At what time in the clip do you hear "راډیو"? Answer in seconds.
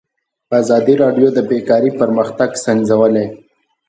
1.03-1.27